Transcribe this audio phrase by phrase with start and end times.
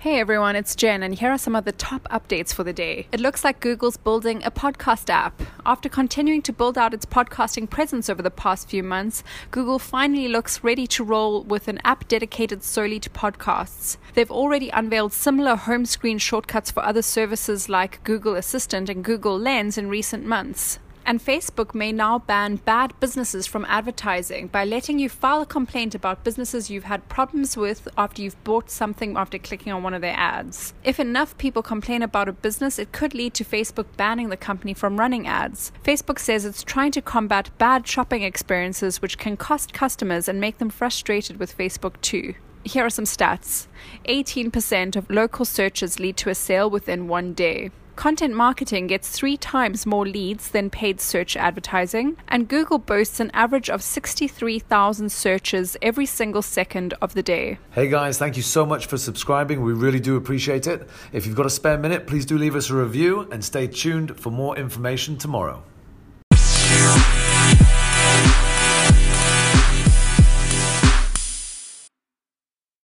[0.00, 3.06] Hey everyone, it's Jen, and here are some of the top updates for the day.
[3.12, 5.42] It looks like Google's building a podcast app.
[5.66, 10.26] After continuing to build out its podcasting presence over the past few months, Google finally
[10.26, 13.98] looks ready to roll with an app dedicated solely to podcasts.
[14.14, 19.38] They've already unveiled similar home screen shortcuts for other services like Google Assistant and Google
[19.38, 20.78] Lens in recent months.
[21.04, 25.94] And Facebook may now ban bad businesses from advertising by letting you file a complaint
[25.94, 30.02] about businesses you've had problems with after you've bought something after clicking on one of
[30.02, 30.74] their ads.
[30.84, 34.74] If enough people complain about a business, it could lead to Facebook banning the company
[34.74, 35.72] from running ads.
[35.84, 40.58] Facebook says it's trying to combat bad shopping experiences which can cost customers and make
[40.58, 42.34] them frustrated with Facebook too.
[42.62, 43.66] Here are some stats
[44.06, 47.70] 18% of local searches lead to a sale within one day.
[48.00, 53.30] Content marketing gets three times more leads than paid search advertising, and Google boasts an
[53.34, 57.58] average of 63,000 searches every single second of the day.
[57.72, 59.60] Hey guys, thank you so much for subscribing.
[59.60, 60.88] We really do appreciate it.
[61.12, 64.18] If you've got a spare minute, please do leave us a review and stay tuned
[64.18, 65.62] for more information tomorrow.